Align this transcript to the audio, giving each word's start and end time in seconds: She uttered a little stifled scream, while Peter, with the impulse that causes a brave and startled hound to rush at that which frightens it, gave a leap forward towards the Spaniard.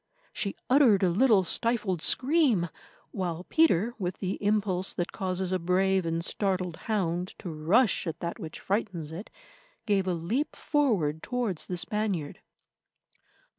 She 0.33 0.55
uttered 0.67 1.03
a 1.03 1.11
little 1.11 1.43
stifled 1.43 2.01
scream, 2.01 2.69
while 3.11 3.43
Peter, 3.43 3.93
with 3.99 4.17
the 4.17 4.43
impulse 4.43 4.95
that 4.95 5.11
causes 5.11 5.51
a 5.51 5.59
brave 5.59 6.07
and 6.07 6.25
startled 6.25 6.75
hound 6.89 7.35
to 7.37 7.51
rush 7.51 8.07
at 8.07 8.19
that 8.19 8.39
which 8.39 8.59
frightens 8.59 9.11
it, 9.11 9.29
gave 9.85 10.07
a 10.07 10.15
leap 10.15 10.55
forward 10.55 11.21
towards 11.21 11.67
the 11.67 11.77
Spaniard. 11.77 12.39